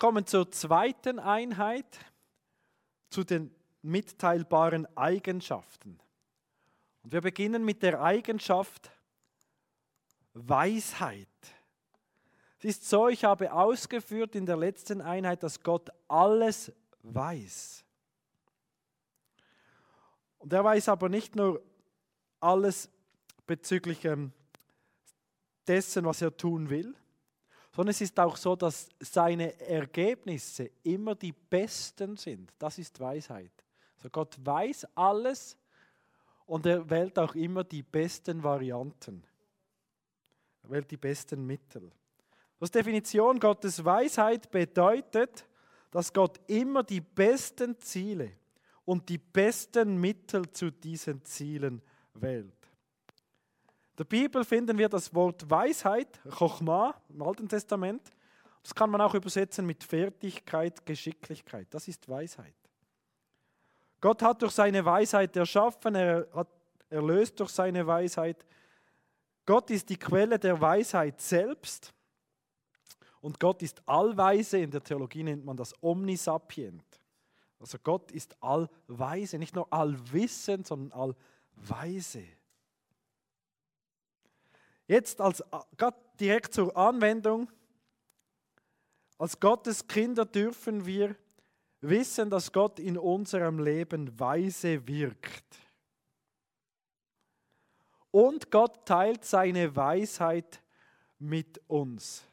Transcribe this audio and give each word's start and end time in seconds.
kommen 0.00 0.26
zur 0.26 0.50
zweiten 0.50 1.20
Einheit, 1.20 1.86
zu 3.10 3.22
den 3.22 3.54
mitteilbaren 3.82 4.88
Eigenschaften. 4.96 6.00
Und 7.02 7.12
wir 7.12 7.20
beginnen 7.20 7.64
mit 7.64 7.82
der 7.82 8.02
Eigenschaft 8.02 8.90
Weisheit. 10.32 11.28
Es 12.58 12.64
ist 12.64 12.88
so, 12.88 13.08
ich 13.08 13.24
habe 13.24 13.52
ausgeführt 13.52 14.34
in 14.34 14.46
der 14.46 14.56
letzten 14.56 15.00
Einheit, 15.00 15.42
dass 15.42 15.62
Gott 15.62 15.90
alles 16.08 16.72
weiß. 17.02 17.84
Und 20.38 20.52
er 20.52 20.64
weiß 20.64 20.88
aber 20.88 21.08
nicht 21.08 21.36
nur 21.36 21.62
alles 22.40 22.90
bezüglich 23.46 24.04
ähm, 24.04 24.32
dessen, 25.66 26.04
was 26.04 26.22
er 26.22 26.36
tun 26.36 26.70
will, 26.70 26.94
sondern 27.72 27.90
es 27.90 28.00
ist 28.00 28.18
auch 28.18 28.36
so, 28.36 28.56
dass 28.56 28.88
seine 28.98 29.58
Ergebnisse 29.60 30.70
immer 30.82 31.14
die 31.14 31.32
besten 31.32 32.16
sind. 32.16 32.52
Das 32.58 32.78
ist 32.78 32.98
Weisheit. 32.98 33.52
Also 33.96 34.10
Gott 34.10 34.36
weiß 34.44 34.86
alles 34.94 35.56
und 36.46 36.66
er 36.66 36.88
wählt 36.88 37.18
auch 37.18 37.34
immer 37.34 37.62
die 37.64 37.82
besten 37.82 38.42
Varianten. 38.42 39.22
Er 40.62 40.70
wählt 40.70 40.90
die 40.90 40.96
besten 40.96 41.46
Mittel. 41.46 41.90
Das 42.58 42.70
Definition 42.70 43.38
Gottes 43.38 43.84
Weisheit 43.84 44.50
bedeutet, 44.50 45.46
dass 45.90 46.12
Gott 46.12 46.40
immer 46.48 46.82
die 46.82 47.00
besten 47.00 47.78
Ziele 47.78 48.32
und 48.84 49.08
die 49.08 49.18
besten 49.18 49.96
Mittel 49.98 50.50
zu 50.50 50.70
diesen 50.70 51.24
Zielen 51.24 51.82
wählt. 52.14 52.69
Der 54.00 54.06
Bibel 54.06 54.46
finden 54.46 54.78
wir 54.78 54.88
das 54.88 55.14
Wort 55.14 55.50
Weisheit, 55.50 56.22
Chochma 56.30 56.94
im 57.10 57.20
Alten 57.20 57.46
Testament. 57.46 58.00
Das 58.62 58.74
kann 58.74 58.88
man 58.88 59.02
auch 59.02 59.14
übersetzen 59.14 59.66
mit 59.66 59.84
Fertigkeit, 59.84 60.86
Geschicklichkeit. 60.86 61.66
Das 61.68 61.86
ist 61.86 62.08
Weisheit. 62.08 62.54
Gott 64.00 64.22
hat 64.22 64.40
durch 64.40 64.52
seine 64.52 64.82
Weisheit 64.86 65.36
erschaffen, 65.36 65.96
er 65.96 66.26
hat 66.32 66.48
erlöst 66.88 67.38
durch 67.40 67.50
seine 67.50 67.86
Weisheit. 67.86 68.42
Gott 69.44 69.68
ist 69.68 69.90
die 69.90 69.98
Quelle 69.98 70.38
der 70.38 70.58
Weisheit 70.58 71.20
selbst 71.20 71.92
und 73.20 73.38
Gott 73.38 73.60
ist 73.60 73.86
allweise. 73.86 74.60
In 74.60 74.70
der 74.70 74.82
Theologie 74.82 75.24
nennt 75.24 75.44
man 75.44 75.58
das 75.58 75.74
omnisapient. 75.82 76.86
Also 77.58 77.76
Gott 77.84 78.10
ist 78.12 78.34
allweise, 78.42 79.38
nicht 79.38 79.54
nur 79.54 79.70
allwissend, 79.70 80.66
sondern 80.66 81.14
allweise. 81.58 82.39
Jetzt 84.90 85.20
als 85.20 85.40
direkt 86.18 86.52
zur 86.52 86.76
Anwendung. 86.76 87.48
Als 89.18 89.38
Gottes 89.38 89.86
Kinder 89.86 90.24
dürfen 90.24 90.84
wir 90.84 91.14
wissen, 91.80 92.28
dass 92.28 92.50
Gott 92.50 92.80
in 92.80 92.98
unserem 92.98 93.60
Leben 93.60 94.18
weise 94.18 94.84
wirkt. 94.88 95.44
Und 98.10 98.50
Gott 98.50 98.84
teilt 98.84 99.24
seine 99.24 99.76
Weisheit 99.76 100.60
mit 101.20 101.60
uns. 101.68 102.24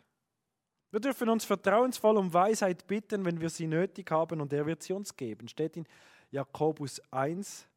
Wir 0.90 1.00
dürfen 1.00 1.30
uns 1.30 1.46
vertrauensvoll 1.46 2.18
um 2.18 2.34
Weisheit 2.34 2.88
bitten, 2.88 3.24
wenn 3.24 3.40
wir 3.40 3.52
sie 3.52 3.68
nötig 3.68 4.10
haben, 4.10 4.42
und 4.42 4.52
er 4.52 4.66
wird 4.66 4.82
sie 4.82 4.94
uns 4.94 5.16
geben. 5.16 5.48
Steht 5.48 5.78
in 5.78 5.86
Jakobus 6.32 7.00
1, 7.12 7.68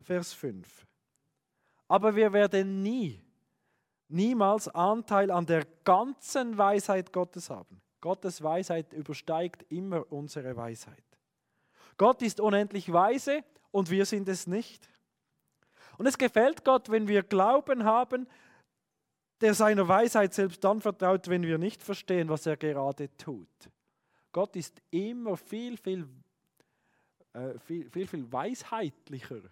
Vers 0.00 0.32
5. 0.32 0.86
Aber 1.88 2.14
wir 2.14 2.32
werden 2.32 2.84
nie, 2.84 3.20
niemals 4.08 4.68
Anteil 4.68 5.30
an 5.30 5.46
der 5.46 5.66
ganzen 5.84 6.56
Weisheit 6.58 7.12
Gottes 7.12 7.50
haben. 7.50 7.80
Gottes 8.00 8.42
Weisheit 8.42 8.92
übersteigt 8.92 9.64
immer 9.70 10.10
unsere 10.12 10.56
Weisheit. 10.56 11.04
Gott 11.96 12.22
ist 12.22 12.40
unendlich 12.40 12.92
weise 12.92 13.42
und 13.70 13.90
wir 13.90 14.06
sind 14.06 14.28
es 14.28 14.46
nicht. 14.46 14.88
Und 15.98 16.06
es 16.06 16.16
gefällt 16.16 16.64
Gott, 16.64 16.90
wenn 16.90 17.08
wir 17.08 17.24
Glauben 17.24 17.84
haben, 17.84 18.28
der 19.40 19.54
seiner 19.54 19.86
Weisheit 19.86 20.32
selbst 20.32 20.62
dann 20.62 20.80
vertraut, 20.80 21.28
wenn 21.28 21.42
wir 21.42 21.58
nicht 21.58 21.82
verstehen, 21.82 22.28
was 22.28 22.46
er 22.46 22.56
gerade 22.56 23.14
tut. 23.16 23.70
Gott 24.32 24.54
ist 24.56 24.80
immer 24.90 25.36
viel, 25.36 25.76
viel, 25.76 26.08
äh, 27.32 27.58
viel, 27.58 27.90
viel, 27.90 28.06
viel 28.06 28.32
weisheitlicher. 28.32 29.42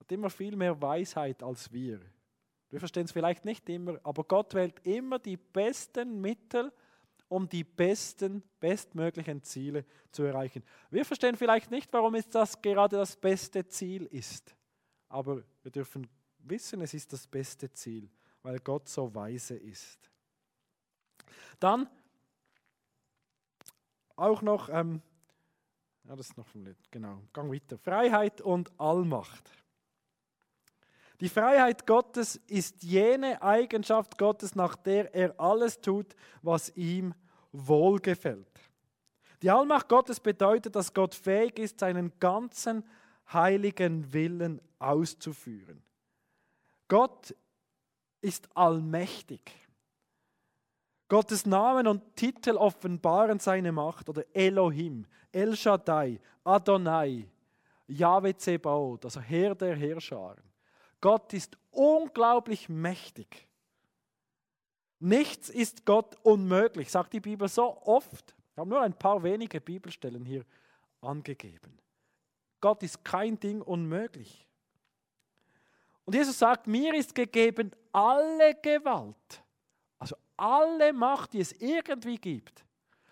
Hat 0.00 0.10
immer 0.10 0.30
viel 0.30 0.56
mehr 0.56 0.80
Weisheit 0.80 1.42
als 1.42 1.72
wir. 1.72 2.00
Wir 2.72 2.80
verstehen 2.80 3.04
es 3.04 3.12
vielleicht 3.12 3.44
nicht 3.44 3.68
immer, 3.68 4.00
aber 4.02 4.24
Gott 4.24 4.54
wählt 4.54 4.84
immer 4.84 5.20
die 5.20 5.36
besten 5.36 6.20
Mittel, 6.20 6.72
um 7.28 7.48
die 7.48 7.62
besten, 7.62 8.42
bestmöglichen 8.58 9.44
Ziele 9.44 9.84
zu 10.10 10.24
erreichen. 10.24 10.64
Wir 10.90 11.04
verstehen 11.04 11.36
vielleicht 11.36 11.70
nicht, 11.70 11.92
warum 11.92 12.16
es 12.16 12.28
das 12.28 12.60
gerade 12.60 12.96
das 12.96 13.14
beste 13.14 13.68
Ziel 13.68 14.06
ist, 14.06 14.56
aber 15.08 15.44
wir 15.62 15.70
dürfen 15.70 16.08
wissen, 16.40 16.80
es 16.80 16.92
ist 16.92 17.12
das 17.12 17.28
beste 17.28 17.72
Ziel 17.72 18.10
weil 18.42 18.58
Gott 18.60 18.88
so 18.88 19.14
weise 19.14 19.56
ist. 19.56 20.10
Dann 21.60 21.88
auch 24.16 24.42
noch, 24.42 24.68
ähm, 24.68 25.00
ja, 26.04 26.16
das 26.16 26.30
ist 26.30 26.36
noch 26.36 26.46
vom 26.46 26.64
Lied, 26.64 26.76
genau, 26.90 27.22
gang 27.32 27.52
weiter. 27.52 27.78
Freiheit 27.78 28.40
und 28.40 28.72
Allmacht. 28.78 29.50
Die 31.20 31.28
Freiheit 31.28 31.86
Gottes 31.86 32.36
ist 32.48 32.82
jene 32.82 33.40
Eigenschaft 33.42 34.18
Gottes, 34.18 34.54
nach 34.54 34.76
der 34.76 35.14
er 35.14 35.38
alles 35.38 35.80
tut, 35.80 36.16
was 36.42 36.74
ihm 36.76 37.14
wohlgefällt. 37.52 38.48
Die 39.42 39.50
Allmacht 39.50 39.88
Gottes 39.88 40.20
bedeutet, 40.20 40.76
dass 40.76 40.94
Gott 40.94 41.14
fähig 41.14 41.58
ist, 41.58 41.80
seinen 41.80 42.12
ganzen 42.20 42.84
heiligen 43.32 44.12
Willen 44.12 44.60
auszuführen. 44.78 45.82
Gott 46.88 47.34
ist 48.20 48.48
allmächtig. 48.56 49.40
Gottes 51.08 51.44
Namen 51.44 51.86
und 51.86 52.16
Titel 52.16 52.52
offenbaren 52.56 53.38
seine 53.38 53.72
Macht 53.72 54.08
oder 54.08 54.24
Elohim, 54.32 55.06
El 55.30 55.56
Shaddai, 55.56 56.18
Adonai, 56.44 57.28
Yahweh 57.86 58.34
Zebaoth, 58.34 59.04
also 59.04 59.20
Herr 59.20 59.54
der 59.54 59.76
Herrscharen. 59.76 60.51
Gott 61.02 61.34
ist 61.34 61.58
unglaublich 61.72 62.70
mächtig. 62.70 63.46
Nichts 65.00 65.50
ist 65.50 65.84
Gott 65.84 66.16
unmöglich, 66.22 66.90
sagt 66.90 67.12
die 67.12 67.20
Bibel 67.20 67.48
so 67.48 67.76
oft. 67.82 68.34
Ich 68.52 68.58
habe 68.58 68.70
nur 68.70 68.80
ein 68.80 68.96
paar 68.96 69.22
wenige 69.22 69.60
Bibelstellen 69.60 70.24
hier 70.24 70.46
angegeben. 71.00 71.78
Gott 72.60 72.84
ist 72.84 73.04
kein 73.04 73.38
Ding 73.38 73.60
unmöglich. 73.60 74.46
Und 76.04 76.14
Jesus 76.14 76.38
sagt, 76.38 76.68
mir 76.68 76.94
ist 76.94 77.14
gegeben 77.14 77.72
alle 77.92 78.54
Gewalt, 78.54 79.42
also 79.98 80.16
alle 80.36 80.92
Macht, 80.92 81.32
die 81.32 81.40
es 81.40 81.52
irgendwie 81.52 82.16
gibt, 82.16 82.64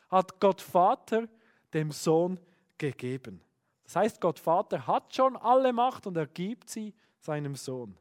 hat 0.09 0.39
Gott 0.41 0.61
Vater 0.61 1.29
dem 1.73 1.91
Sohn 1.91 2.39
gegeben. 2.79 3.43
Das 3.85 3.97
heißt, 3.97 4.21
Gott 4.21 4.39
Vater 4.39 4.87
hat 4.87 5.15
schon 5.15 5.37
alle 5.37 5.73
Macht 5.73 6.07
und 6.07 6.17
er 6.17 6.27
gibt 6.27 6.71
sie 6.71 6.95
seinem 7.21 7.57
Sohn. 7.57 7.97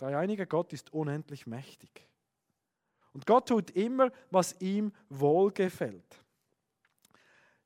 Der 0.00 0.10
Dreieinige 0.10 0.46
Gott 0.46 0.72
ist 0.72 0.92
unendlich 0.92 1.46
mächtig. 1.46 2.06
Und 3.12 3.26
Gott 3.26 3.48
tut 3.48 3.70
immer, 3.72 4.10
was 4.30 4.60
ihm 4.60 4.92
wohlgefällt. 5.08 6.18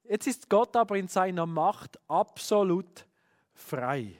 Jetzt 0.04 0.26
ist 0.26 0.48
Gott 0.48 0.74
aber 0.76 0.96
in 0.96 1.08
seiner 1.08 1.46
Macht 1.46 1.98
absolut 2.08 3.06
frei. 3.54 4.18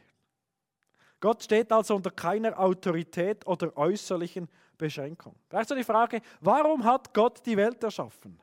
Gott 1.20 1.42
steht 1.42 1.72
also 1.72 1.96
unter 1.96 2.10
keiner 2.10 2.58
Autorität 2.58 3.46
oder 3.46 3.76
äußerlichen 3.76 4.48
Beschränkung. 4.76 5.34
Vielleicht 5.48 5.68
so 5.68 5.74
die 5.74 5.84
Frage, 5.84 6.20
warum 6.40 6.84
hat 6.84 7.12
Gott 7.14 7.44
die 7.46 7.56
Welt 7.56 7.82
erschaffen? 7.82 8.38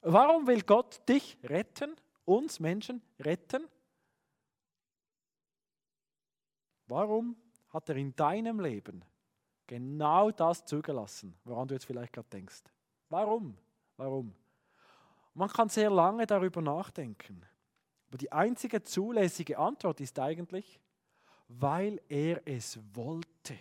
Warum 0.00 0.46
will 0.46 0.62
Gott 0.62 1.06
dich 1.08 1.36
retten, 1.44 1.96
uns 2.24 2.60
Menschen 2.60 3.02
retten? 3.20 3.66
Warum 6.88 7.36
hat 7.68 7.88
er 7.90 7.96
in 7.96 8.16
deinem 8.16 8.60
Leben 8.60 9.04
genau 9.66 10.30
das 10.30 10.64
zugelassen, 10.64 11.38
woran 11.44 11.68
du 11.68 11.74
jetzt 11.74 11.84
vielleicht 11.84 12.12
gerade 12.12 12.28
denkst? 12.30 12.62
Warum? 13.10 13.56
Warum? 13.96 14.34
Man 15.34 15.48
kann 15.48 15.68
sehr 15.68 15.90
lange 15.90 16.26
darüber 16.26 16.60
nachdenken. 16.62 17.44
Aber 18.08 18.18
die 18.18 18.32
einzige 18.32 18.82
zulässige 18.82 19.58
Antwort 19.58 20.00
ist 20.00 20.18
eigentlich, 20.18 20.80
weil 21.48 22.00
er 22.08 22.40
es 22.46 22.78
wollte. 22.94 23.58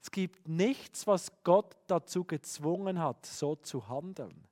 Es 0.00 0.10
gibt 0.10 0.48
nichts, 0.48 1.06
was 1.06 1.32
Gott 1.42 1.76
dazu 1.86 2.24
gezwungen 2.24 2.98
hat, 2.98 3.24
so 3.24 3.56
zu 3.56 3.88
handeln, 3.88 4.46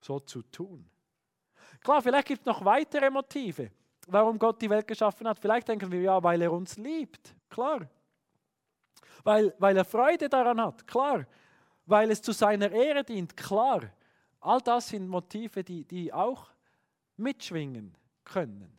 so 0.00 0.18
zu 0.18 0.42
tun. 0.42 0.88
Klar, 1.80 2.02
vielleicht 2.02 2.28
gibt 2.28 2.40
es 2.40 2.46
noch 2.46 2.64
weitere 2.64 3.10
Motive, 3.10 3.70
warum 4.08 4.38
Gott 4.38 4.60
die 4.60 4.70
Welt 4.70 4.86
geschaffen 4.86 5.28
hat. 5.28 5.38
Vielleicht 5.38 5.68
denken 5.68 5.90
wir, 5.90 6.00
ja, 6.00 6.22
weil 6.22 6.42
er 6.42 6.52
uns 6.52 6.76
liebt. 6.76 7.34
Klar. 7.48 7.88
Weil, 9.24 9.54
weil 9.58 9.76
er 9.76 9.84
Freude 9.84 10.28
daran 10.28 10.60
hat. 10.60 10.86
Klar. 10.86 11.26
weil 11.86 12.10
es 12.10 12.22
zu 12.22 12.32
seiner 12.32 12.70
Ehre 12.70 13.04
dient. 13.04 13.36
Klar, 13.36 13.92
all 14.40 14.60
das 14.60 14.88
sind 14.88 15.08
Motive, 15.08 15.64
die, 15.64 15.84
die 15.84 16.12
auch 16.12 16.50
mitschwingen 17.16 17.96
können. 18.24 18.78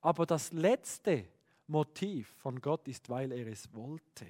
Aber 0.00 0.26
das 0.26 0.52
letzte 0.52 1.28
Motiv 1.66 2.34
von 2.38 2.60
Gott 2.60 2.86
ist, 2.88 3.08
weil 3.08 3.32
er 3.32 3.46
es 3.46 3.72
wollte. 3.74 4.26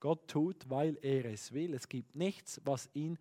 Gott 0.00 0.28
tut, 0.28 0.68
weil 0.68 0.98
er 1.00 1.24
es 1.26 1.52
will. 1.52 1.72
Es 1.72 1.88
gibt 1.88 2.14
nichts, 2.14 2.60
was 2.64 2.90
ihn 2.92 3.18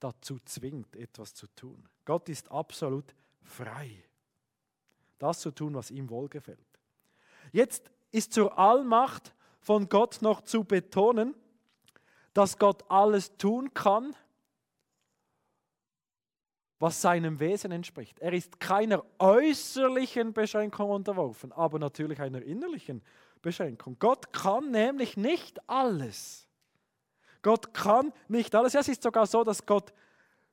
dazu 0.00 0.38
zwingt, 0.40 0.96
etwas 0.96 1.34
zu 1.34 1.46
tun. 1.54 1.88
Gott 2.04 2.28
ist 2.28 2.50
absolut 2.50 3.14
frei, 3.42 3.90
das 5.20 5.40
zu 5.40 5.50
tun, 5.50 5.74
was 5.74 5.90
ihm 5.90 6.10
wohlgefällt. 6.10 6.58
Jetzt 7.52 7.90
ist 8.10 8.32
zur 8.32 8.58
Allmacht 8.58 9.34
von 9.60 9.88
Gott 9.88 10.22
noch 10.22 10.42
zu 10.42 10.64
betonen, 10.64 11.34
dass 12.32 12.58
Gott 12.58 12.84
alles 12.90 13.36
tun 13.36 13.72
kann, 13.74 14.14
was 16.78 17.00
seinem 17.02 17.38
Wesen 17.40 17.72
entspricht. 17.72 18.18
Er 18.20 18.32
ist 18.32 18.58
keiner 18.58 19.04
äußerlichen 19.18 20.32
Beschränkung 20.32 20.90
unterworfen, 20.90 21.52
aber 21.52 21.78
natürlich 21.78 22.20
einer 22.20 22.42
innerlichen 22.42 23.02
Beschränkung. 23.42 23.96
Gott 23.98 24.32
kann 24.32 24.70
nämlich 24.70 25.16
nicht 25.16 25.68
alles. 25.68 26.48
Gott 27.42 27.74
kann 27.74 28.12
nicht 28.28 28.54
alles. 28.54 28.72
Ja, 28.72 28.80
es 28.80 28.88
ist 28.88 29.02
sogar 29.02 29.26
so, 29.26 29.44
dass 29.44 29.66
Gott 29.66 29.92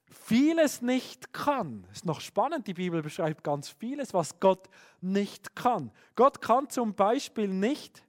vieles 0.10 0.82
nicht 0.82 1.34
kann. 1.34 1.86
Ist 1.92 2.06
noch 2.06 2.22
spannend, 2.22 2.68
die 2.68 2.74
Bibel 2.74 3.02
beschreibt 3.02 3.44
ganz 3.44 3.70
vieles, 3.70 4.14
was 4.14 4.40
Gott 4.40 4.70
nicht 5.02 5.56
kann. 5.56 5.92
Gott 6.16 6.42
kann 6.42 6.70
zum 6.70 6.94
Beispiel 6.94 7.48
nicht 7.48 8.04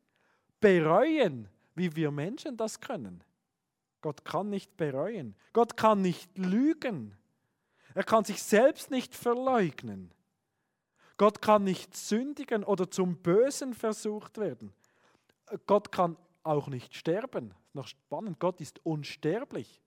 bereuen, 0.60 1.48
wie 1.74 1.94
wir 1.96 2.10
Menschen 2.10 2.56
das 2.56 2.80
können. 2.80 3.22
Gott 4.00 4.24
kann 4.24 4.50
nicht 4.50 4.76
bereuen. 4.76 5.34
Gott 5.52 5.76
kann 5.76 6.02
nicht 6.02 6.36
lügen. 6.38 7.16
Er 7.94 8.04
kann 8.04 8.24
sich 8.24 8.42
selbst 8.42 8.90
nicht 8.90 9.14
verleugnen. 9.14 10.12
Gott 11.16 11.42
kann 11.42 11.64
nicht 11.64 11.96
sündigen 11.96 12.62
oder 12.62 12.90
zum 12.90 13.16
Bösen 13.16 13.74
versucht 13.74 14.38
werden. 14.38 14.72
Gott 15.66 15.90
kann 15.90 16.16
auch 16.44 16.68
nicht 16.68 16.94
sterben. 16.94 17.54
Noch 17.72 17.88
spannend, 17.88 18.38
Gott 18.38 18.60
ist 18.60 18.84
unsterblich. 18.84 19.80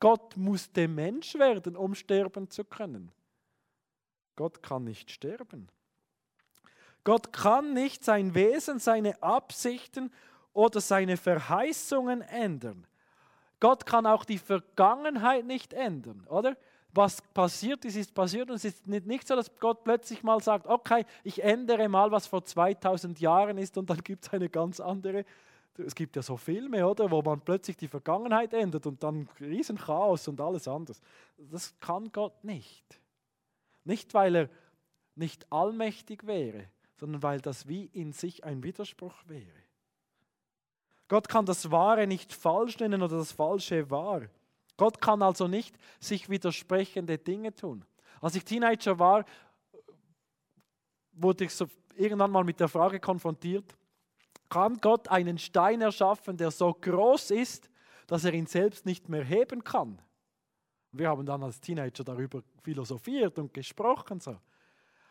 Gott 0.00 0.36
musste 0.36 0.88
Mensch 0.88 1.34
werden, 1.34 1.76
um 1.76 1.94
sterben 1.94 2.50
zu 2.50 2.64
können. 2.64 3.10
Gott 4.36 4.62
kann 4.62 4.84
nicht 4.84 5.10
sterben. 5.10 5.68
Gott 7.04 7.32
kann 7.32 7.74
nicht 7.74 8.04
sein 8.04 8.34
Wesen, 8.34 8.78
seine 8.78 9.20
Absichten 9.22 10.12
oder 10.52 10.80
seine 10.80 11.16
Verheißungen 11.16 12.20
ändern. 12.22 12.86
Gott 13.60 13.86
kann 13.86 14.06
auch 14.06 14.24
die 14.24 14.38
Vergangenheit 14.38 15.44
nicht 15.44 15.72
ändern, 15.72 16.24
oder? 16.28 16.56
Was 16.94 17.20
passiert 17.20 17.84
ist, 17.84 17.96
ist 17.96 18.14
passiert 18.14 18.48
und 18.50 18.56
es 18.56 18.64
ist 18.64 18.86
nicht 18.86 19.26
so, 19.26 19.36
dass 19.36 19.54
Gott 19.58 19.84
plötzlich 19.84 20.22
mal 20.22 20.40
sagt, 20.42 20.66
okay, 20.66 21.04
ich 21.22 21.42
ändere 21.42 21.88
mal, 21.88 22.10
was 22.10 22.26
vor 22.26 22.44
2000 22.44 23.20
Jahren 23.20 23.58
ist 23.58 23.76
und 23.76 23.90
dann 23.90 23.98
gibt 23.98 24.26
es 24.26 24.32
eine 24.32 24.48
ganz 24.48 24.80
andere 24.80 25.24
es 25.78 25.94
gibt 25.94 26.16
ja 26.16 26.22
so 26.22 26.36
Filme, 26.36 26.86
oder, 26.86 27.10
wo 27.10 27.22
man 27.22 27.40
plötzlich 27.40 27.76
die 27.76 27.88
Vergangenheit 27.88 28.52
ändert 28.52 28.86
und 28.86 29.02
dann 29.02 29.28
Riesenchaos 29.40 30.28
und 30.28 30.40
alles 30.40 30.66
anderes. 30.66 31.00
Das 31.36 31.78
kann 31.80 32.10
Gott 32.12 32.44
nicht. 32.44 33.00
Nicht, 33.84 34.12
weil 34.14 34.36
er 34.36 34.50
nicht 35.14 35.50
allmächtig 35.52 36.26
wäre, 36.26 36.68
sondern 36.96 37.22
weil 37.22 37.40
das 37.40 37.68
wie 37.68 37.86
in 37.86 38.12
sich 38.12 38.44
ein 38.44 38.62
Widerspruch 38.62 39.16
wäre. 39.26 39.68
Gott 41.08 41.28
kann 41.28 41.46
das 41.46 41.70
Wahre 41.70 42.06
nicht 42.06 42.32
falsch 42.32 42.78
nennen 42.78 43.02
oder 43.02 43.16
das 43.16 43.32
Falsche 43.32 43.90
wahr. 43.90 44.22
Gott 44.76 45.00
kann 45.00 45.22
also 45.22 45.48
nicht 45.48 45.76
sich 45.98 46.28
widersprechende 46.28 47.18
Dinge 47.18 47.54
tun. 47.54 47.84
Als 48.20 48.34
ich 48.34 48.44
Teenager 48.44 48.98
war, 48.98 49.24
wurde 51.12 51.44
ich 51.44 51.54
so 51.54 51.66
irgendwann 51.96 52.30
mal 52.30 52.44
mit 52.44 52.60
der 52.60 52.68
Frage 52.68 53.00
konfrontiert, 53.00 53.76
kann 54.48 54.78
Gott 54.78 55.08
einen 55.08 55.38
Stein 55.38 55.80
erschaffen, 55.80 56.36
der 56.36 56.50
so 56.50 56.72
groß 56.72 57.30
ist, 57.32 57.70
dass 58.06 58.24
er 58.24 58.32
ihn 58.32 58.46
selbst 58.46 58.86
nicht 58.86 59.08
mehr 59.08 59.24
heben 59.24 59.64
kann. 59.64 60.00
Wir 60.92 61.08
haben 61.08 61.26
dann 61.26 61.42
als 61.42 61.60
Teenager 61.60 62.04
darüber 62.04 62.42
philosophiert 62.62 63.38
und 63.38 63.52
gesprochen. 63.52 64.20
So. 64.20 64.38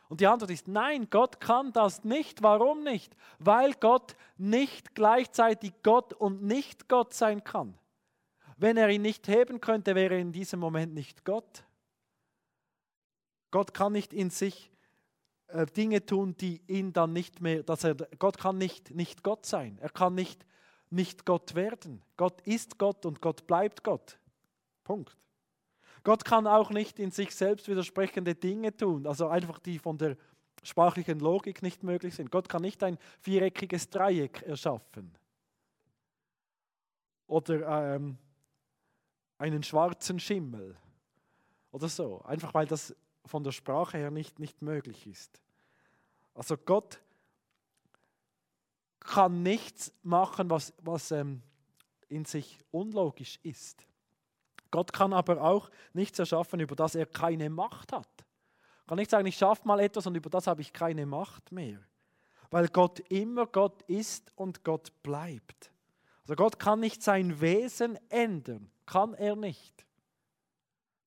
Und 0.10 0.22
die 0.22 0.28
Antwort 0.28 0.52
ist 0.52 0.68
nein, 0.68 1.08
Gott 1.10 1.40
kann 1.40 1.72
das 1.72 2.04
nicht. 2.04 2.42
Warum 2.42 2.84
nicht? 2.84 3.16
Weil 3.40 3.74
Gott 3.74 4.16
nicht 4.38 4.96
gleichzeitig 4.96 5.74
Gott 5.84 6.14
und 6.14 6.44
nicht 6.44 6.88
Gott 6.88 7.14
sein 7.14 7.44
kann. 7.44 7.78
Wenn 8.58 8.78
er 8.78 8.90
ihn 8.90 9.04
nicht 9.04 9.28
heben 9.28 9.62
könnte, 9.62 9.94
wäre 9.94 10.16
er 10.16 10.20
in 10.20 10.32
diesem 10.32 10.60
Moment 10.60 10.94
nicht 10.94 11.24
Gott. 11.26 11.64
Gott 13.52 13.74
kann 13.74 13.94
nicht 13.94 14.14
in 14.14 14.30
sich 14.30 14.72
Dinge 15.76 16.06
tun, 16.06 16.36
die 16.38 16.62
ihn 16.68 16.94
dann 16.94 17.14
nicht 17.14 17.42
mehr, 17.42 17.64
dass 17.64 17.84
er, 17.84 17.96
Gott 17.96 18.38
kann 18.38 18.58
nicht, 18.58 18.94
nicht 18.94 19.24
Gott 19.24 19.46
sein. 19.46 19.78
Er 19.82 19.90
kann 19.90 20.14
nicht, 20.14 20.46
nicht 20.90 21.26
Gott 21.26 21.56
werden. 21.56 22.02
Gott 22.18 22.42
ist 22.42 22.78
Gott 22.78 23.06
und 23.06 23.22
Gott 23.22 23.48
bleibt 23.48 23.84
Gott. 23.84 24.20
Punkt. 24.84 25.18
Gott 26.04 26.24
kann 26.24 26.48
auch 26.48 26.70
nicht 26.70 27.00
in 27.00 27.12
sich 27.12 27.36
selbst 27.36 27.68
widersprechende 27.68 28.36
Dinge 28.36 28.76
tun, 28.76 29.08
also 29.08 29.28
einfach 29.28 29.60
die 29.60 29.80
von 29.80 29.98
der 29.98 30.16
sprachlichen 30.64 31.20
Logik 31.20 31.62
nicht 31.62 31.84
möglich 31.84 32.16
sind. 32.16 32.32
Gott 32.32 32.50
kann 32.50 32.62
nicht 32.62 32.84
ein 32.84 32.98
viereckiges 33.20 33.90
Dreieck 33.90 34.42
erschaffen 34.44 35.18
oder 37.28 37.96
ähm, 37.96 38.18
einen 39.38 39.64
schwarzen 39.64 40.20
Schimmel 40.20 40.76
oder 41.72 41.90
so, 41.90 42.22
einfach 42.24 42.54
weil 42.54 42.66
das 42.66 42.96
von 43.28 43.44
der 43.44 43.52
Sprache 43.52 43.98
her 43.98 44.12
nicht, 44.12 44.40
nicht 44.40 44.62
möglich 44.62 45.08
ist. 45.08 45.42
Also 46.34 46.58
Gott 46.58 47.00
kann 49.00 49.42
nichts 49.44 49.94
machen, 50.04 50.50
was, 50.50 50.74
was 50.84 51.12
ähm, 51.12 51.42
in 52.10 52.26
sich 52.26 52.60
unlogisch 52.72 53.40
ist. 53.44 53.86
Gott 54.70 54.94
kann 54.94 55.14
aber 55.14 55.42
auch 55.42 55.72
nichts 55.94 56.20
erschaffen, 56.20 56.60
über 56.60 56.76
das 56.76 56.96
er 56.96 57.06
keine 57.06 57.50
Macht 57.50 57.94
hat. 57.94 58.08
Kann 58.86 58.98
nicht 58.98 59.12
sagen, 59.12 59.28
ich 59.28 59.38
schaffe 59.38 59.68
mal 59.68 59.80
etwas 59.80 60.08
und 60.08 60.16
über 60.16 60.30
das 60.30 60.48
habe 60.48 60.62
ich 60.62 60.72
keine 60.74 61.06
Macht 61.06 61.52
mehr. 61.52 61.80
Weil 62.50 62.68
Gott 62.70 63.00
immer 63.10 63.46
Gott 63.46 63.82
ist 63.84 64.32
und 64.36 64.64
Gott 64.64 64.92
bleibt. 65.04 65.72
Also 66.22 66.36
Gott 66.36 66.60
kann 66.60 66.80
nicht 66.80 67.04
sein 67.04 67.40
Wesen 67.42 67.98
ändern. 68.10 68.70
Kann 68.86 69.14
er 69.14 69.36
nicht. 69.36 69.86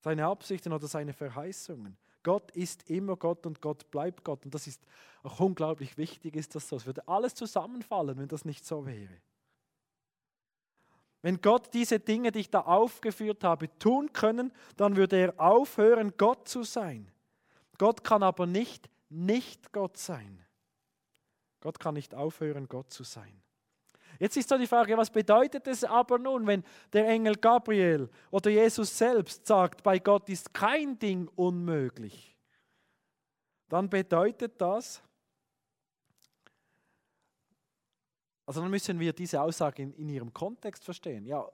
Seine 0.01 0.27
Absichten 0.27 0.73
oder 0.73 0.87
seine 0.87 1.13
Verheißungen. 1.13 1.97
Gott 2.23 2.51
ist 2.53 2.89
immer 2.91 3.17
Gott 3.17 3.47
und 3.47 3.61
Gott 3.61 3.91
bleibt 3.91 4.25
Gott. 4.25 4.45
Und 4.45 4.55
das 4.55 4.67
ist 4.67 4.83
auch 5.23 5.41
unglaublich 5.41 5.97
wichtig, 5.97 6.37
ist 6.37 6.55
das 6.55 6.69
so. 6.69 6.77
Es 6.77 6.87
würde 6.87 7.07
alles 7.09 7.35
zusammenfallen, 7.35 8.19
wenn 8.19 8.29
das 8.29 8.45
nicht 8.45 8.65
so 8.65 8.87
wäre. 8.87 9.21
Wenn 11.23 11.41
Gott 11.41 11.75
diese 11.75 12.01
Dinge, 12.01 12.33
die 12.33 12.41
ich 12.41 12.51
da 12.51 12.61
aufgeführt 12.61 13.45
habe, 13.45 13.69
tun 13.79 14.13
können, 14.13 14.53
dann 14.77 14.97
würde 14.97 15.17
er 15.17 15.41
aufhören, 15.41 16.15
Gott 16.17 16.49
zu 16.49 16.63
sein. 16.63 17.11
Gott 17.77 18.05
kann 18.05 18.23
aber 18.23 18.47
nicht 18.47 18.89
nicht 19.11 19.73
Gott 19.73 19.97
sein. 19.97 20.45
Gott 21.61 21.79
kann 21.79 21.95
nicht 21.95 22.15
aufhören, 22.15 22.69
Gott 22.69 22.91
zu 22.91 23.03
sein. 23.03 23.43
Jetzt 24.21 24.37
ist 24.37 24.51
so 24.51 24.59
die 24.59 24.67
Frage, 24.67 24.95
was 24.99 25.09
bedeutet 25.09 25.67
es 25.67 25.83
aber 25.83 26.19
nun, 26.19 26.47
wenn 26.47 26.63
der 26.93 27.09
Engel 27.09 27.37
Gabriel 27.37 28.11
oder 28.31 28.51
Jesus 28.51 28.97
selbst 28.97 29.47
sagt, 29.47 29.83
bei 29.83 29.99
Gott 29.99 30.29
ist 30.29 30.53
kein 30.53 30.99
Ding 30.99 31.27
unmöglich? 31.37 32.37
Dann 33.71 33.89
bedeutet 33.89 34.61
das, 34.61 35.03
also 38.45 38.61
dann 38.61 38.71
müssen 38.71 39.01
wir 39.01 39.15
diese 39.15 39.41
Aussage 39.41 39.83
in, 39.83 39.95
in 39.95 40.11
ihrem 40.11 40.35
Kontext 40.35 40.85
verstehen. 40.85 41.25
Ja, 41.25 41.49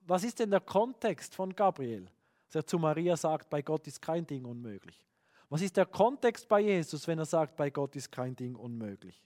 was 0.00 0.24
ist 0.24 0.40
denn 0.40 0.50
der 0.50 0.60
Kontext 0.60 1.32
von 1.32 1.54
Gabriel, 1.54 2.10
dass 2.46 2.56
er 2.56 2.66
zu 2.66 2.76
Maria 2.76 3.16
sagt, 3.16 3.48
bei 3.48 3.62
Gott 3.62 3.86
ist 3.86 4.02
kein 4.02 4.26
Ding 4.26 4.44
unmöglich? 4.44 5.06
Was 5.48 5.62
ist 5.62 5.76
der 5.76 5.86
Kontext 5.86 6.48
bei 6.48 6.58
Jesus, 6.58 7.06
wenn 7.06 7.20
er 7.20 7.24
sagt, 7.24 7.54
bei 7.54 7.70
Gott 7.70 7.94
ist 7.94 8.10
kein 8.10 8.34
Ding 8.34 8.56
unmöglich? 8.56 9.24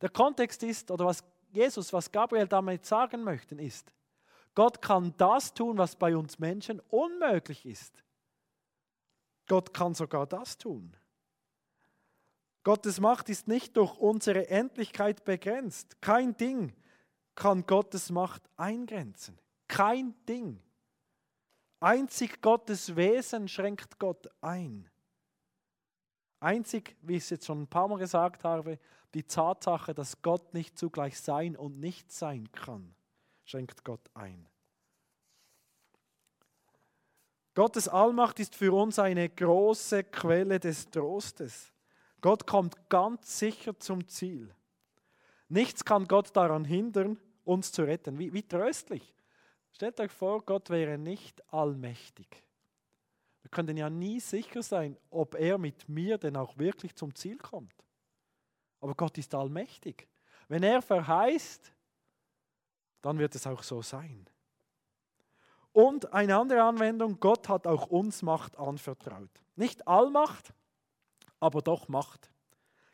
Der 0.00 0.10
Kontext 0.10 0.62
ist, 0.62 0.92
oder 0.92 1.06
was 1.06 1.24
Jesus, 1.50 1.92
was 1.92 2.10
Gabriel 2.10 2.46
damit 2.46 2.84
sagen 2.84 3.22
möchte, 3.22 3.54
ist, 3.54 3.92
Gott 4.54 4.82
kann 4.82 5.14
das 5.16 5.54
tun, 5.54 5.78
was 5.78 5.96
bei 5.96 6.16
uns 6.16 6.38
Menschen 6.38 6.80
unmöglich 6.88 7.64
ist. 7.64 8.02
Gott 9.46 9.72
kann 9.72 9.94
sogar 9.94 10.26
das 10.26 10.58
tun. 10.58 10.96
Gottes 12.64 13.00
Macht 13.00 13.28
ist 13.28 13.48
nicht 13.48 13.76
durch 13.76 13.96
unsere 13.96 14.48
Endlichkeit 14.48 15.24
begrenzt. 15.24 16.02
Kein 16.02 16.36
Ding 16.36 16.74
kann 17.34 17.64
Gottes 17.66 18.10
Macht 18.10 18.42
eingrenzen. 18.56 19.38
Kein 19.68 20.14
Ding. 20.26 20.60
Einzig 21.80 22.42
Gottes 22.42 22.96
Wesen 22.96 23.48
schränkt 23.48 23.98
Gott 23.98 24.28
ein. 24.40 24.90
Einzig, 26.40 26.96
wie 27.02 27.16
ich 27.16 27.22
es 27.22 27.30
jetzt 27.30 27.46
schon 27.46 27.62
ein 27.62 27.68
paar 27.68 27.88
Mal 27.88 27.98
gesagt 27.98 28.44
habe, 28.44 28.78
die 29.14 29.24
Tatsache, 29.24 29.94
dass 29.94 30.22
Gott 30.22 30.54
nicht 30.54 30.78
zugleich 30.78 31.18
sein 31.20 31.56
und 31.56 31.78
nicht 31.80 32.12
sein 32.12 32.50
kann, 32.52 32.94
schränkt 33.44 33.84
Gott 33.84 34.10
ein. 34.14 34.46
Gottes 37.54 37.88
Allmacht 37.88 38.38
ist 38.38 38.54
für 38.54 38.72
uns 38.72 38.98
eine 38.98 39.28
große 39.28 40.04
Quelle 40.04 40.60
des 40.60 40.90
Trostes. 40.90 41.72
Gott 42.20 42.46
kommt 42.46 42.88
ganz 42.88 43.38
sicher 43.38 43.78
zum 43.80 44.06
Ziel. 44.06 44.54
Nichts 45.48 45.84
kann 45.84 46.06
Gott 46.06 46.36
daran 46.36 46.64
hindern, 46.64 47.18
uns 47.44 47.72
zu 47.72 47.82
retten. 47.82 48.18
Wie, 48.18 48.32
wie 48.32 48.42
tröstlich. 48.42 49.14
Stellt 49.72 49.98
euch 50.00 50.12
vor, 50.12 50.42
Gott 50.42 50.70
wäre 50.70 50.98
nicht 50.98 51.42
allmächtig. 51.52 52.44
Wir 53.42 53.50
können 53.50 53.76
ja 53.76 53.88
nie 53.88 54.20
sicher 54.20 54.62
sein, 54.62 54.96
ob 55.10 55.34
er 55.34 55.58
mit 55.58 55.88
mir 55.88 56.18
denn 56.18 56.36
auch 56.36 56.58
wirklich 56.58 56.94
zum 56.94 57.14
Ziel 57.14 57.38
kommt. 57.38 57.74
Aber 58.80 58.94
Gott 58.94 59.18
ist 59.18 59.34
allmächtig. 59.34 60.08
Wenn 60.48 60.62
er 60.62 60.82
verheißt, 60.82 61.72
dann 63.02 63.18
wird 63.18 63.34
es 63.34 63.46
auch 63.46 63.62
so 63.62 63.82
sein. 63.82 64.28
Und 65.72 66.12
eine 66.12 66.36
andere 66.36 66.62
Anwendung, 66.62 67.20
Gott 67.20 67.48
hat 67.48 67.66
auch 67.66 67.86
uns 67.86 68.22
Macht 68.22 68.58
anvertraut. 68.58 69.30
Nicht 69.54 69.86
Allmacht, 69.86 70.52
aber 71.40 71.62
doch 71.62 71.88
Macht. 71.88 72.30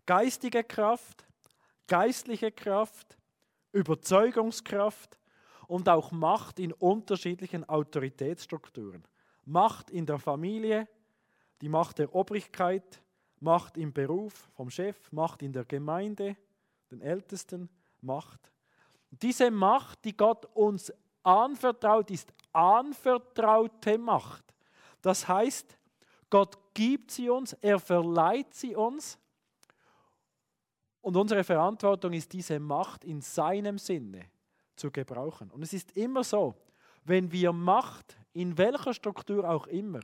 Geistige 0.06 0.64
Kraft, 0.64 1.26
geistliche 1.86 2.52
Kraft, 2.52 3.16
Überzeugungskraft 3.72 5.18
und 5.66 5.88
auch 5.88 6.12
Macht 6.12 6.58
in 6.58 6.72
unterschiedlichen 6.72 7.68
Autoritätsstrukturen. 7.68 9.04
Macht 9.44 9.90
in 9.90 10.06
der 10.06 10.18
Familie, 10.18 10.88
die 11.60 11.68
Macht 11.68 11.98
der 11.98 12.14
Obrigkeit, 12.14 13.02
Macht 13.44 13.76
im 13.76 13.92
Beruf 13.92 14.48
vom 14.54 14.70
Chef, 14.70 15.12
Macht 15.12 15.42
in 15.42 15.52
der 15.52 15.64
Gemeinde, 15.64 16.36
den 16.90 17.02
Ältesten, 17.02 17.68
Macht. 18.00 18.50
Diese 19.10 19.50
Macht, 19.50 20.04
die 20.04 20.16
Gott 20.16 20.46
uns 20.54 20.92
anvertraut, 21.22 22.10
ist 22.10 22.32
anvertraute 22.52 23.98
Macht. 23.98 24.44
Das 25.02 25.28
heißt, 25.28 25.76
Gott 26.30 26.56
gibt 26.72 27.10
sie 27.10 27.28
uns, 27.28 27.52
er 27.60 27.78
verleiht 27.78 28.54
sie 28.54 28.74
uns 28.74 29.18
und 31.02 31.14
unsere 31.14 31.44
Verantwortung 31.44 32.14
ist, 32.14 32.32
diese 32.32 32.58
Macht 32.58 33.04
in 33.04 33.20
seinem 33.20 33.76
Sinne 33.76 34.22
zu 34.74 34.90
gebrauchen. 34.90 35.50
Und 35.50 35.62
es 35.62 35.74
ist 35.74 35.94
immer 35.98 36.24
so, 36.24 36.54
wenn 37.04 37.30
wir 37.30 37.52
Macht, 37.52 38.16
in 38.32 38.56
welcher 38.56 38.94
Struktur 38.94 39.48
auch 39.48 39.66
immer, 39.66 40.00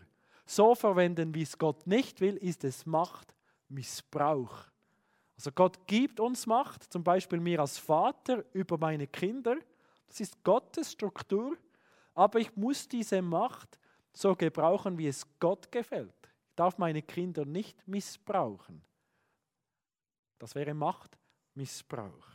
so 0.54 0.74
verwenden, 0.74 1.34
wie 1.34 1.42
es 1.42 1.56
Gott 1.56 1.86
nicht 1.86 2.20
will, 2.20 2.36
ist 2.36 2.64
es 2.64 2.84
Machtmissbrauch. 2.84 4.66
Also 5.36 5.52
Gott 5.52 5.86
gibt 5.86 6.18
uns 6.18 6.46
Macht, 6.46 6.92
zum 6.92 7.04
Beispiel 7.04 7.40
mir 7.40 7.60
als 7.60 7.78
Vater 7.78 8.44
über 8.52 8.76
meine 8.76 9.06
Kinder. 9.06 9.56
Das 10.08 10.20
ist 10.20 10.42
Gottes 10.42 10.92
Struktur. 10.92 11.56
Aber 12.14 12.40
ich 12.40 12.54
muss 12.56 12.88
diese 12.88 13.22
Macht 13.22 13.78
so 14.12 14.34
gebrauchen, 14.34 14.98
wie 14.98 15.06
es 15.06 15.24
Gott 15.38 15.70
gefällt. 15.70 16.12
Ich 16.48 16.56
darf 16.56 16.76
meine 16.78 17.02
Kinder 17.02 17.44
nicht 17.44 17.86
missbrauchen. 17.86 18.82
Das 20.38 20.54
wäre 20.54 20.74
Machtmissbrauch. 20.74 22.26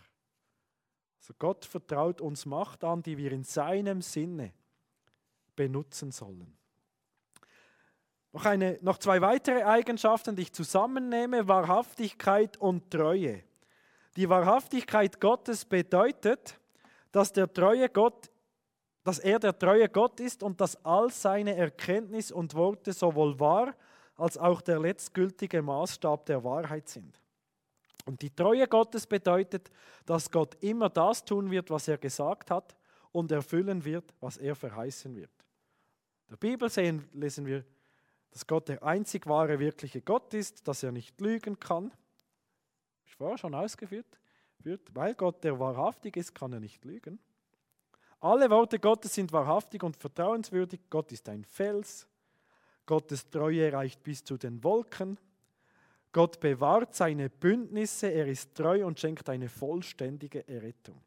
Also 1.20 1.34
Gott 1.38 1.66
vertraut 1.66 2.22
uns 2.22 2.46
Macht 2.46 2.84
an, 2.84 3.04
die 3.04 3.18
wir 3.18 3.32
in 3.34 3.44
seinem 3.44 4.02
Sinne 4.02 4.54
benutzen 5.56 6.12
sollen. 6.12 6.58
Noch, 8.36 8.44
eine, 8.44 8.78
noch 8.82 8.98
zwei 8.98 9.22
weitere 9.22 9.64
Eigenschaften, 9.64 10.36
die 10.36 10.42
ich 10.42 10.52
zusammennehme, 10.52 11.48
Wahrhaftigkeit 11.48 12.58
und 12.58 12.92
Treue. 12.92 13.42
Die 14.18 14.28
Wahrhaftigkeit 14.28 15.22
Gottes 15.22 15.64
bedeutet, 15.64 16.60
dass, 17.14 17.32
der 17.32 17.54
treue 17.54 17.88
Gott, 17.88 18.30
dass 19.06 19.20
er 19.20 19.40
der 19.40 19.58
treue 19.58 19.88
Gott 19.88 20.20
ist 20.20 20.44
und 20.44 20.60
dass 20.60 20.76
all 20.84 21.12
seine 21.12 21.56
Erkenntnis 21.56 22.30
und 22.30 22.54
Worte 22.56 22.92
sowohl 22.92 23.40
wahr 23.40 23.74
als 24.18 24.38
auch 24.38 24.60
der 24.60 24.82
letztgültige 24.82 25.62
Maßstab 25.62 26.26
der 26.26 26.44
Wahrheit 26.44 26.90
sind. 26.90 27.22
Und 28.04 28.22
die 28.22 28.36
Treue 28.36 28.68
Gottes 28.68 29.08
bedeutet, 29.08 29.72
dass 30.06 30.30
Gott 30.30 30.62
immer 30.62 30.90
das 30.90 31.24
tun 31.24 31.50
wird, 31.50 31.70
was 31.70 31.88
er 31.88 31.98
gesagt 31.98 32.52
hat 32.52 32.76
und 33.14 33.32
erfüllen 33.32 33.86
wird, 33.86 34.14
was 34.20 34.36
er 34.36 34.58
verheißen 34.58 35.16
wird. 35.16 35.32
In 36.28 36.32
der 36.32 36.38
Bibel 36.38 36.70
sehen, 36.70 37.08
lesen 37.14 37.46
wir, 37.46 37.64
dass 38.36 38.48
Gott 38.48 38.68
der 38.68 38.84
einzig 38.84 39.28
wahre, 39.28 39.60
wirkliche 39.60 40.02
Gott 40.02 40.34
ist, 40.34 40.68
dass 40.68 40.84
er 40.84 40.92
nicht 40.92 41.22
lügen 41.22 41.58
kann. 41.58 41.94
Ich 43.06 43.16
vorher 43.16 43.38
schon 43.38 43.56
ausgeführt. 43.56 44.20
Weil 44.94 45.16
Gott 45.16 45.42
der 45.46 45.58
wahrhaftig 45.58 46.18
ist, 46.18 46.36
kann 46.36 46.52
er 46.52 46.60
nicht 46.60 46.84
lügen. 46.84 47.18
Alle 48.20 48.50
Worte 48.50 48.78
Gottes 48.78 49.14
sind 49.14 49.32
wahrhaftig 49.32 49.84
und 49.84 49.96
vertrauenswürdig. 49.96 50.82
Gott 50.90 51.14
ist 51.14 51.30
ein 51.30 51.46
Fels. 51.46 52.10
Gottes 52.86 53.30
Treue 53.30 53.72
reicht 53.72 54.04
bis 54.04 54.22
zu 54.22 54.36
den 54.36 54.62
Wolken. 54.66 55.18
Gott 56.12 56.42
bewahrt 56.42 56.94
seine 56.94 57.30
Bündnisse, 57.30 58.08
er 58.08 58.28
ist 58.28 58.54
treu 58.54 58.86
und 58.86 59.00
schenkt 59.00 59.30
eine 59.30 59.48
vollständige 59.48 60.46
Errettung. 60.46 61.02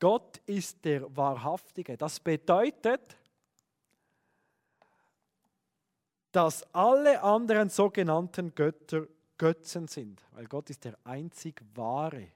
Gott 0.00 0.38
ist 0.46 0.84
der 0.84 1.16
Wahrhaftige. 1.16 1.96
Das 1.96 2.18
bedeutet, 2.18 3.19
dass 6.32 6.62
alle 6.74 7.22
anderen 7.22 7.68
sogenannten 7.68 8.54
Götter 8.54 9.06
Götzen 9.40 9.88
sind, 9.88 10.22
weil 10.32 10.46
Gott 10.46 10.68
ist 10.68 10.84
der 10.84 10.98
einzig 11.04 11.62
wahre, 11.74 12.28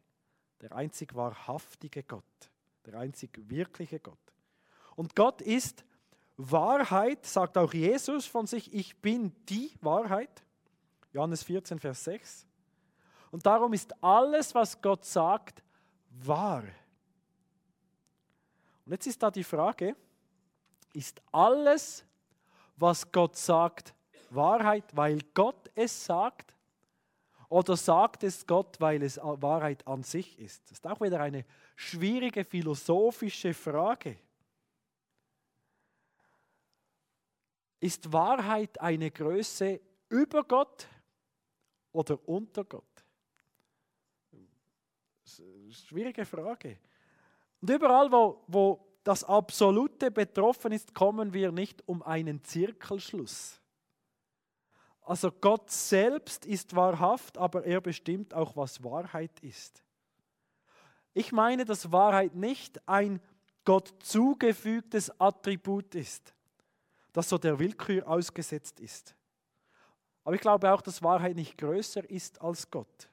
der 0.62 0.72
einzig 0.74 1.14
wahrhaftige 1.14 2.02
Gott, 2.02 2.24
der 2.86 2.94
einzig 2.94 3.38
wirkliche 3.50 4.00
Gott. 4.00 4.16
Und 4.96 5.14
Gott 5.14 5.42
ist 5.42 5.84
Wahrheit, 6.38 7.26
sagt 7.26 7.58
auch 7.58 7.74
Jesus 7.74 8.24
von 8.24 8.46
sich, 8.46 8.72
ich 8.72 8.96
bin 9.02 9.32
die 9.50 9.74
Wahrheit. 9.82 10.44
Johannes 11.12 11.42
14, 11.42 11.78
Vers 11.78 12.04
6. 12.04 12.46
Und 13.30 13.44
darum 13.44 13.74
ist 13.74 13.92
alles, 14.02 14.54
was 14.54 14.80
Gott 14.80 15.04
sagt, 15.04 15.62
wahr. 16.08 16.64
Und 18.86 18.92
jetzt 18.92 19.06
ist 19.06 19.22
da 19.22 19.30
die 19.30 19.44
Frage, 19.44 19.94
ist 20.94 21.20
alles, 21.32 22.02
was 22.76 23.10
Gott 23.10 23.36
sagt, 23.36 23.94
Wahrheit, 24.30 24.84
weil 24.96 25.20
Gott 25.32 25.70
es 25.74 26.04
sagt? 26.04 26.54
Oder 27.48 27.76
sagt 27.76 28.24
es 28.24 28.46
Gott, 28.46 28.80
weil 28.80 29.02
es 29.02 29.16
Wahrheit 29.18 29.86
an 29.86 30.02
sich 30.02 30.38
ist? 30.38 30.64
Das 30.64 30.78
ist 30.78 30.86
auch 30.86 31.00
wieder 31.00 31.20
eine 31.20 31.44
schwierige 31.76 32.44
philosophische 32.44 33.54
Frage. 33.54 34.18
Ist 37.78 38.12
Wahrheit 38.12 38.80
eine 38.80 39.10
Größe 39.10 39.80
über 40.08 40.42
Gott 40.44 40.88
oder 41.92 42.18
unter 42.28 42.64
Gott? 42.64 43.04
Schwierige 45.70 46.24
Frage. 46.24 46.78
Und 47.60 47.70
überall, 47.70 48.10
wo, 48.10 48.42
wo 48.46 48.93
das 49.04 49.22
Absolute 49.22 50.10
betroffen 50.10 50.72
ist, 50.72 50.94
kommen 50.94 51.32
wir 51.32 51.52
nicht 51.52 51.86
um 51.86 52.02
einen 52.02 52.42
Zirkelschluss. 52.42 53.60
Also 55.02 55.30
Gott 55.30 55.70
selbst 55.70 56.46
ist 56.46 56.74
wahrhaft, 56.74 57.36
aber 57.36 57.64
er 57.64 57.82
bestimmt 57.82 58.32
auch, 58.32 58.56
was 58.56 58.82
Wahrheit 58.82 59.38
ist. 59.40 59.84
Ich 61.12 61.30
meine, 61.30 61.66
dass 61.66 61.92
Wahrheit 61.92 62.34
nicht 62.34 62.80
ein 62.88 63.20
Gott 63.64 63.94
zugefügtes 64.00 65.20
Attribut 65.20 65.94
ist, 65.94 66.34
das 67.12 67.28
so 67.28 67.36
der 67.36 67.58
Willkür 67.58 68.08
ausgesetzt 68.08 68.80
ist. 68.80 69.14
Aber 70.24 70.34
ich 70.34 70.40
glaube 70.40 70.72
auch, 70.72 70.80
dass 70.80 71.02
Wahrheit 71.02 71.36
nicht 71.36 71.58
größer 71.58 72.08
ist 72.08 72.40
als 72.40 72.70
Gott. 72.70 73.10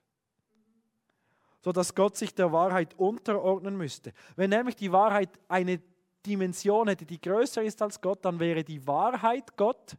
So 1.61 1.71
dass 1.71 1.95
Gott 1.95 2.17
sich 2.17 2.33
der 2.33 2.51
Wahrheit 2.51 2.93
unterordnen 2.97 3.77
müsste. 3.77 4.13
Wenn 4.35 4.49
nämlich 4.49 4.75
die 4.75 4.91
Wahrheit 4.91 5.29
eine 5.47 5.81
Dimension 6.25 6.87
hätte, 6.87 7.05
die 7.05 7.21
größer 7.21 7.63
ist 7.63 7.81
als 7.81 8.01
Gott, 8.01 8.25
dann 8.25 8.39
wäre 8.39 8.63
die 8.63 8.85
Wahrheit 8.85 9.55
Gott 9.57 9.95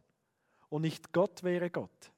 und 0.69 0.81
nicht 0.81 1.11
Gott 1.11 1.43
wäre 1.43 1.69
Gott. 1.69 2.11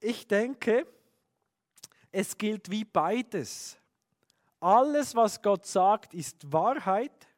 Ich 0.00 0.26
denke, 0.26 0.86
es 2.12 2.36
gilt 2.36 2.70
wie 2.70 2.84
beides. 2.84 3.78
Alles, 4.60 5.14
was 5.14 5.40
Gott 5.42 5.66
sagt, 5.66 6.14
ist 6.14 6.52
Wahrheit. 6.52 7.28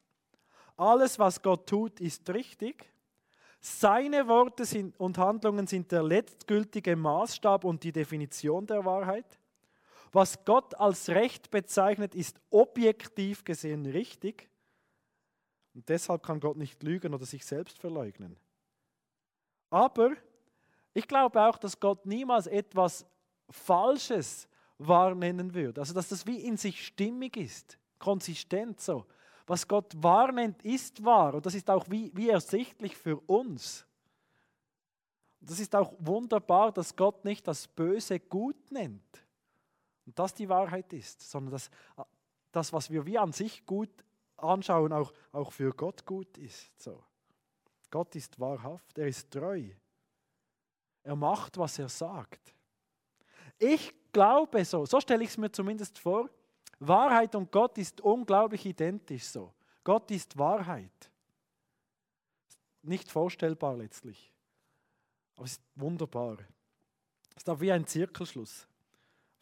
Alles, 0.77 1.19
was 1.19 1.41
Gott 1.41 1.69
tut, 1.69 2.01
ist 2.01 2.29
richtig. 2.31 2.93
Seine 3.69 4.29
Worte 4.29 4.65
sind, 4.65 4.99
und 5.01 5.19
Handlungen 5.19 5.67
sind 5.67 5.91
der 5.91 6.05
letztgültige 6.05 6.95
Maßstab 6.95 7.65
und 7.65 7.83
die 7.83 7.91
Definition 7.91 8.65
der 8.65 8.85
Wahrheit. 8.85 9.41
Was 10.13 10.45
Gott 10.45 10.77
als 10.77 11.09
Recht 11.09 11.51
bezeichnet, 11.51 12.15
ist 12.15 12.41
objektiv 12.51 13.43
gesehen 13.43 13.85
richtig. 13.85 14.49
Und 15.75 15.89
deshalb 15.89 16.23
kann 16.23 16.39
Gott 16.39 16.57
nicht 16.57 16.81
lügen 16.85 17.13
oder 17.13 17.27
sich 17.27 17.45
selbst 17.45 17.81
verleugnen. 17.81 18.37
Aber 19.71 20.13
ich 20.95 21.09
glaube 21.09 21.43
auch, 21.43 21.59
dass 21.59 21.81
Gott 21.81 22.07
niemals 22.07 22.47
etwas 22.47 23.05
Falsches 23.51 24.49
wahrnehmen 24.79 25.55
würde. 25.55 25.81
Also 25.81 25.93
dass 25.93 26.09
das 26.09 26.25
wie 26.25 26.39
in 26.39 26.57
sich 26.57 26.87
stimmig 26.87 27.37
ist, 27.37 27.79
konsistent 27.99 28.81
so. 28.81 29.07
Was 29.47 29.67
Gott 29.67 29.93
wahr 30.03 30.33
nennt, 30.33 30.63
ist 30.65 31.05
wahr. 31.05 31.35
Und 31.35 31.47
das 31.47 31.55
ist 31.55 31.71
auch 31.71 31.89
wie, 31.89 32.11
wie 32.15 32.31
ersichtlich 32.31 32.97
für 32.97 33.17
uns. 33.29 33.87
Das 35.41 35.61
ist 35.61 35.75
auch 35.77 35.95
wunderbar, 35.99 36.73
dass 36.73 36.97
Gott 36.97 37.25
nicht 37.25 37.47
das 37.47 37.69
Böse 37.69 38.19
gut 38.19 38.71
nennt. 38.73 39.25
Und 40.05 40.19
das 40.19 40.35
die 40.35 40.49
Wahrheit 40.49 40.93
ist, 40.93 41.21
sondern 41.23 41.53
dass 41.53 41.71
das, 42.51 42.73
was 42.73 42.91
wir 42.91 43.07
wie 43.07 43.19
an 43.19 43.33
sich 43.33 43.65
gut 43.65 43.91
anschauen, 44.37 44.93
auch, 44.93 45.13
auch 45.33 45.53
für 45.53 45.71
Gott 45.73 46.05
gut 46.05 46.37
ist. 46.39 46.81
So. 46.81 47.03
Gott 47.91 48.15
ist 48.17 48.39
wahrhaft, 48.41 48.99
er 48.99 49.09
ist 49.09 49.31
treu. 49.31 49.63
Er 51.03 51.17
macht, 51.17 51.57
was 51.57 51.79
er 51.79 51.89
sagt. 51.89 52.55
Ich 53.59 53.95
glaube 54.13 54.65
so, 54.65 54.85
so 54.87 55.01
stelle 55.01 55.23
ich 55.23 55.31
es 55.31 55.39
mir 55.39 55.53
zumindest 55.53 55.99
vor, 55.99 56.29
Wahrheit 56.79 57.35
und 57.35 57.51
Gott 57.51 57.79
ist 57.79 58.01
unglaublich 58.01 58.67
identisch 58.67 59.25
so. 59.25 59.53
Gott 59.85 60.11
ist 60.11 60.37
Wahrheit. 60.37 61.11
Nicht 62.83 63.11
vorstellbar 63.11 63.77
letztlich, 63.77 64.33
aber 65.37 65.47
es 65.47 65.53
ist 65.53 65.63
wunderbar. 65.75 66.39
Es 67.31 67.39
ist 67.39 67.51
auch 67.51 67.61
wie 67.61 67.73
ein 67.73 67.87
Zirkelschluss. 67.87 68.67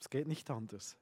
Es 0.00 0.08
geht 0.08 0.26
nicht 0.26 0.50
anders. 0.50 0.96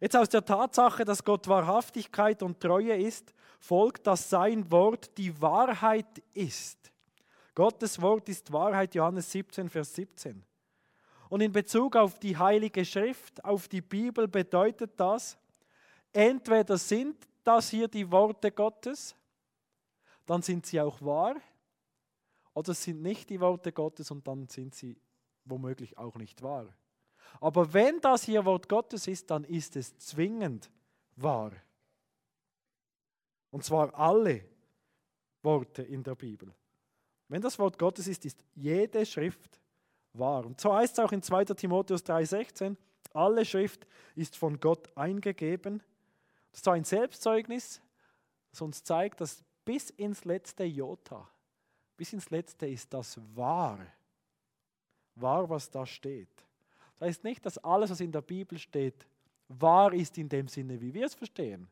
Jetzt 0.00 0.16
aus 0.16 0.28
der 0.28 0.44
Tatsache, 0.44 1.04
dass 1.04 1.24
Gott 1.24 1.48
Wahrhaftigkeit 1.48 2.42
und 2.42 2.60
Treue 2.60 2.96
ist, 2.96 3.32
folgt, 3.58 4.06
dass 4.06 4.28
sein 4.28 4.70
Wort 4.70 5.16
die 5.16 5.40
Wahrheit 5.40 6.22
ist. 6.32 6.92
Gottes 7.54 8.00
Wort 8.02 8.28
ist 8.28 8.52
Wahrheit, 8.52 8.94
Johannes 8.94 9.30
17, 9.30 9.68
Vers 9.70 9.94
17. 9.94 10.44
Und 11.28 11.40
in 11.40 11.52
Bezug 11.52 11.96
auf 11.96 12.18
die 12.18 12.36
Heilige 12.36 12.84
Schrift, 12.84 13.44
auf 13.44 13.68
die 13.68 13.80
Bibel 13.80 14.28
bedeutet 14.28 14.92
das, 14.98 15.38
entweder 16.12 16.78
sind 16.78 17.16
das 17.42 17.70
hier 17.70 17.88
die 17.88 18.10
Worte 18.10 18.52
Gottes, 18.52 19.16
dann 20.26 20.42
sind 20.42 20.66
sie 20.66 20.80
auch 20.80 21.00
wahr, 21.02 21.36
oder 22.54 22.70
es 22.70 22.82
sind 22.82 23.02
nicht 23.02 23.30
die 23.30 23.40
Worte 23.40 23.72
Gottes 23.72 24.10
und 24.10 24.26
dann 24.26 24.48
sind 24.48 24.74
sie 24.74 24.96
womöglich 25.44 25.98
auch 25.98 26.14
nicht 26.16 26.40
wahr. 26.42 26.66
Aber 27.40 27.72
wenn 27.72 28.00
das 28.00 28.24
hier 28.24 28.44
Wort 28.44 28.68
Gottes 28.68 29.06
ist, 29.06 29.30
dann 29.30 29.44
ist 29.44 29.76
es 29.76 29.98
zwingend 29.98 30.70
wahr. 31.16 31.52
Und 33.50 33.64
zwar 33.64 33.94
alle 33.94 34.44
Worte 35.42 35.82
in 35.82 36.02
der 36.02 36.14
Bibel. 36.14 36.54
Wenn 37.28 37.42
das 37.42 37.58
Wort 37.58 37.78
Gottes 37.78 38.06
ist, 38.06 38.24
ist 38.24 38.44
jede 38.54 39.04
Schrift 39.04 39.60
wahr. 40.14 40.46
Und 40.46 40.60
so 40.60 40.74
heißt 40.74 40.98
es 40.98 41.04
auch 41.04 41.12
in 41.12 41.22
2 41.22 41.44
Timotheus 41.46 42.04
3,16, 42.04 42.76
alle 43.12 43.44
Schrift 43.44 43.86
ist 44.14 44.36
von 44.36 44.58
Gott 44.58 44.90
eingegeben. 44.96 45.82
Das 46.50 46.60
ist 46.60 46.68
ein 46.68 46.84
Selbstzeugnis, 46.84 47.80
das 48.50 48.60
uns 48.60 48.82
zeigt, 48.82 49.20
dass 49.20 49.44
bis 49.64 49.90
ins 49.90 50.24
letzte 50.24 50.64
Jota, 50.64 51.28
bis 51.96 52.12
ins 52.12 52.30
letzte 52.30 52.66
ist 52.66 52.92
das 52.92 53.18
wahr. 53.34 53.78
Wahr, 55.16 55.48
was 55.48 55.70
da 55.70 55.86
steht. 55.86 56.28
Das 56.98 57.08
heißt 57.08 57.24
nicht, 57.24 57.44
dass 57.46 57.58
alles, 57.58 57.90
was 57.90 58.00
in 58.00 58.12
der 58.12 58.22
Bibel 58.22 58.58
steht, 58.58 59.06
wahr 59.48 59.92
ist 59.92 60.18
in 60.18 60.28
dem 60.28 60.48
Sinne, 60.48 60.80
wie 60.80 60.92
wir 60.92 61.06
es 61.06 61.14
verstehen. 61.14 61.68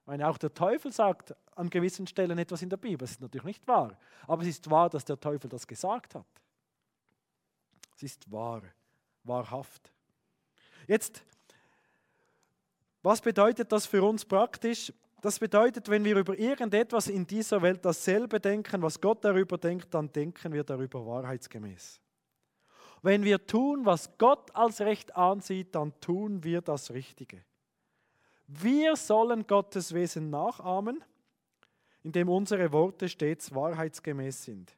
Ich 0.00 0.06
meine, 0.06 0.28
auch 0.28 0.38
der 0.38 0.52
Teufel 0.52 0.92
sagt 0.92 1.34
an 1.56 1.68
gewissen 1.68 2.06
Stellen 2.06 2.38
etwas 2.38 2.62
in 2.62 2.70
der 2.70 2.76
Bibel. 2.76 2.98
Das 2.98 3.12
ist 3.12 3.20
natürlich 3.20 3.44
nicht 3.44 3.66
wahr. 3.66 3.98
Aber 4.26 4.42
es 4.42 4.48
ist 4.48 4.70
wahr, 4.70 4.88
dass 4.88 5.04
der 5.04 5.18
Teufel 5.18 5.48
das 5.48 5.66
gesagt 5.66 6.14
hat. 6.14 6.26
Es 7.96 8.02
ist 8.02 8.30
wahr, 8.30 8.62
wahrhaft. 9.24 9.90
Jetzt, 10.86 11.24
was 13.02 13.22
bedeutet 13.22 13.72
das 13.72 13.86
für 13.86 14.02
uns 14.02 14.24
praktisch? 14.24 14.92
Das 15.22 15.38
bedeutet, 15.38 15.88
wenn 15.88 16.04
wir 16.04 16.16
über 16.16 16.38
irgendetwas 16.38 17.08
in 17.08 17.26
dieser 17.26 17.62
Welt 17.62 17.84
dasselbe 17.84 18.38
denken, 18.38 18.82
was 18.82 19.00
Gott 19.00 19.24
darüber 19.24 19.56
denkt, 19.56 19.94
dann 19.94 20.12
denken 20.12 20.52
wir 20.52 20.62
darüber 20.62 21.06
wahrheitsgemäß. 21.06 22.00
Wenn 23.00 23.24
wir 23.24 23.46
tun, 23.46 23.86
was 23.86 24.18
Gott 24.18 24.54
als 24.54 24.80
recht 24.82 25.16
ansieht, 25.16 25.74
dann 25.74 25.98
tun 26.00 26.44
wir 26.44 26.60
das 26.60 26.90
Richtige. 26.90 27.42
Wir 28.46 28.94
sollen 28.94 29.46
Gottes 29.46 29.94
Wesen 29.94 30.28
nachahmen, 30.28 31.02
indem 32.02 32.28
unsere 32.28 32.70
Worte 32.72 33.08
stets 33.08 33.54
wahrheitsgemäß 33.54 34.44
sind. 34.44 34.76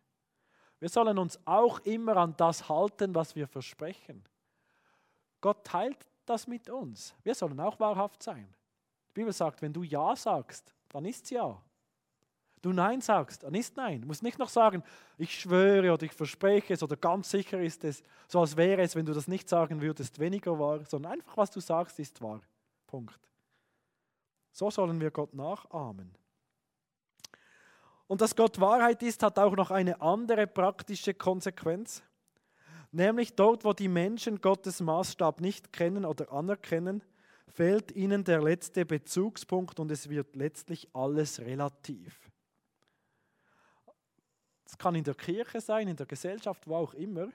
Wir 0.81 0.89
sollen 0.89 1.19
uns 1.19 1.39
auch 1.45 1.81
immer 1.81 2.17
an 2.17 2.35
das 2.37 2.69
halten, 2.69 3.15
was 3.15 3.35
wir 3.35 3.47
versprechen. 3.47 4.23
Gott 5.41 5.65
teilt 5.65 6.07
das 6.25 6.47
mit 6.47 6.69
uns. 6.69 7.15
Wir 7.23 7.35
sollen 7.35 7.59
auch 7.61 7.79
wahrhaft 7.81 8.23
sein. 8.23 8.49
Die 9.09 9.13
Bibel 9.15 9.33
sagt, 9.33 9.63
wenn 9.63 9.73
du 9.73 9.83
Ja 9.83 10.15
sagst, 10.15 10.75
dann 10.89 11.05
ist 11.05 11.31
Ja 11.31 11.61
du 12.63 12.73
Nein 12.73 13.01
sagst, 13.01 13.43
dann 13.43 13.55
ist 13.55 13.77
Nein. 13.77 14.03
Du 14.03 14.07
musst 14.07 14.23
nicht 14.23 14.39
noch 14.39 14.49
sagen, 14.49 14.83
ich 15.17 15.39
schwöre 15.39 15.93
oder 15.93 16.05
ich 16.05 16.13
verspreche 16.13 16.75
es 16.75 16.83
oder 16.83 16.97
ganz 16.97 17.31
sicher 17.31 17.61
ist 17.61 17.85
es, 17.85 18.03
so 18.27 18.41
als 18.41 18.57
wäre 18.57 18.83
es, 18.83 18.97
wenn 18.97 19.07
du 19.07 19.13
das 19.13 19.29
nicht 19.29 19.49
sagen 19.49 19.81
würdest, 19.81 20.19
weniger 20.19 20.59
wahr, 20.59 20.85
sondern 20.85 21.13
einfach, 21.13 21.37
was 21.37 21.51
du 21.51 21.61
sagst, 21.61 21.99
ist 21.99 22.21
wahr. 22.21 22.41
Punkt. 22.87 23.19
So 24.53 24.71
sollen 24.71 25.01
wir 25.01 25.11
Gott 25.11 25.35
nachahmen. 25.35 26.15
Und 28.09 28.23
dass 28.23 28.35
Gott 28.35 28.59
Wahrheit 28.59 29.03
ist, 29.03 29.23
hat 29.23 29.39
auch 29.39 29.55
noch 29.55 29.71
eine 29.71 30.01
andere 30.01 30.47
praktische 30.47 31.15
Konsequenz. 31.15 32.03
Nämlich 32.91 33.37
dort, 33.37 33.65
wo 33.65 33.75
die 33.75 33.89
Menschen 33.89 34.41
Gottes 34.41 34.81
Maßstab 34.81 35.43
nicht 35.43 35.73
kennen 35.73 36.07
oder 36.07 36.33
anerkennen, 36.33 37.05
fehlt 37.49 37.93
ihnen 37.93 38.25
der 38.25 38.43
letzte 38.43 38.87
Bezugspunkt 38.87 39.79
und 39.79 39.91
es 39.91 40.09
wird 40.09 40.37
letztlich 40.37 40.89
alles 40.95 41.41
relativ. 41.41 42.31
Es 44.65 44.79
kann 44.79 44.95
in 44.95 45.05
der 45.05 45.15
Kirche 45.15 45.61
sein, 45.61 45.89
in 45.89 45.97
der 45.97 46.07
Gesellschaft, 46.07 46.67
wo 46.67 46.77
auch 46.77 46.95
immer. 46.95 47.29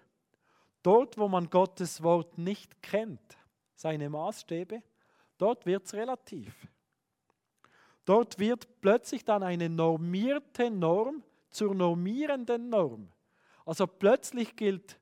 Dort, 0.81 1.17
wo 1.17 1.27
man 1.27 1.49
Gottes 1.49 2.01
Wort 2.01 2.37
nicht 2.37 2.81
kennt, 2.81 3.37
seine 3.75 4.09
Maßstäbe, 4.09 4.81
dort 5.37 5.65
wird 5.65 5.85
es 5.85 5.93
relativ. 5.93 6.67
Dort 8.05 8.37
wird 8.39 8.67
plötzlich 8.81 9.23
dann 9.23 9.43
eine 9.43 9.69
normierte 9.69 10.69
Norm 10.69 11.23
zur 11.49 11.73
normierenden 11.73 12.69
Norm. 12.69 13.09
Also 13.65 13.87
plötzlich 13.87 14.55
gilt 14.55 14.99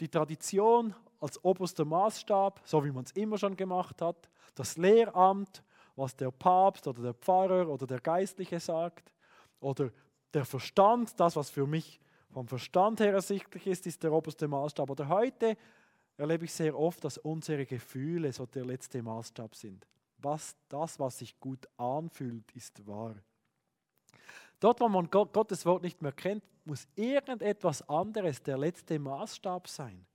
die 0.00 0.08
Tradition 0.08 0.94
als 1.20 1.42
oberster 1.44 1.84
Maßstab, 1.84 2.60
so 2.64 2.84
wie 2.84 2.90
man 2.90 3.04
es 3.04 3.12
immer 3.12 3.38
schon 3.38 3.56
gemacht 3.56 4.02
hat, 4.02 4.28
das 4.54 4.76
Lehramt, 4.76 5.62
was 5.96 6.16
der 6.16 6.30
Papst 6.30 6.86
oder 6.88 7.02
der 7.02 7.14
Pfarrer 7.14 7.68
oder 7.68 7.86
der 7.86 8.00
Geistliche 8.00 8.58
sagt, 8.58 9.12
oder 9.60 9.90
der 10.32 10.44
Verstand, 10.44 11.18
das, 11.18 11.36
was 11.36 11.50
für 11.50 11.66
mich 11.66 12.00
vom 12.30 12.48
Verstand 12.48 13.00
her 13.00 13.12
ersichtlich 13.12 13.66
ist, 13.66 13.86
ist 13.86 14.02
der 14.02 14.12
oberste 14.12 14.48
Maßstab. 14.48 14.90
Oder 14.90 15.08
heute 15.08 15.56
erlebe 16.16 16.44
ich 16.44 16.52
sehr 16.52 16.78
oft, 16.78 17.04
dass 17.04 17.18
unsere 17.18 17.64
Gefühle 17.64 18.32
so 18.32 18.44
der 18.44 18.64
letzte 18.64 19.02
Maßstab 19.02 19.54
sind. 19.54 19.86
Was, 20.24 20.56
das, 20.70 20.98
was 20.98 21.18
sich 21.18 21.38
gut 21.38 21.68
anfühlt, 21.76 22.50
ist 22.52 22.86
wahr. 22.86 23.14
Dort, 24.58 24.80
wo 24.80 24.88
man 24.88 25.10
Gott, 25.10 25.34
Gottes 25.34 25.66
Wort 25.66 25.82
nicht 25.82 26.00
mehr 26.00 26.12
kennt, 26.12 26.42
muss 26.64 26.88
irgendetwas 26.94 27.86
anderes 27.90 28.42
der 28.42 28.56
letzte 28.56 28.98
Maßstab 28.98 29.68
sein. 29.68 30.06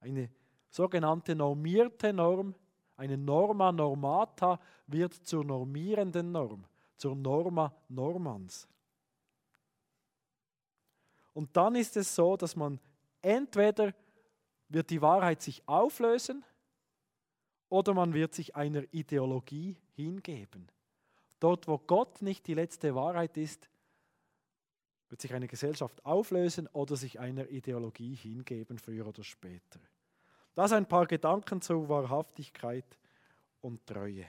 Eine 0.00 0.30
sogenannte 0.70 1.34
normierte 1.34 2.14
Norm, 2.14 2.54
eine 2.96 3.18
Norma 3.18 3.72
normata 3.72 4.58
wird 4.86 5.12
zur 5.12 5.44
normierenden 5.44 6.32
Norm, 6.32 6.64
zur 6.96 7.14
Norma 7.14 7.74
normans. 7.90 8.66
Und 11.34 11.54
dann 11.54 11.74
ist 11.74 11.94
es 11.98 12.14
so, 12.14 12.38
dass 12.38 12.56
man 12.56 12.80
entweder 13.20 13.92
wird 14.70 14.88
die 14.88 15.02
Wahrheit 15.02 15.42
sich 15.42 15.62
auflösen 15.68 16.42
oder 17.68 17.94
man 17.94 18.14
wird 18.14 18.34
sich 18.34 18.54
einer 18.54 18.82
Ideologie 18.92 19.76
hingeben. 19.94 20.68
Dort, 21.40 21.68
wo 21.68 21.78
Gott 21.78 22.22
nicht 22.22 22.46
die 22.46 22.54
letzte 22.54 22.94
Wahrheit 22.94 23.36
ist, 23.36 23.68
wird 25.08 25.20
sich 25.20 25.34
eine 25.34 25.46
Gesellschaft 25.46 26.04
auflösen 26.04 26.66
oder 26.68 26.96
sich 26.96 27.20
einer 27.20 27.48
Ideologie 27.48 28.14
hingeben, 28.14 28.78
früher 28.78 29.06
oder 29.06 29.22
später. 29.22 29.80
Das 30.54 30.72
ein 30.72 30.86
paar 30.86 31.06
Gedanken 31.06 31.60
zur 31.60 31.88
Wahrhaftigkeit 31.88 32.98
und 33.60 33.86
Treue. 33.86 34.26